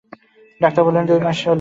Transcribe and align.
Doctor 0.61 0.81
বলেছে, 0.85 1.07
দুই 1.09 1.19
মাস 1.19 1.37
হলো। 1.37 1.49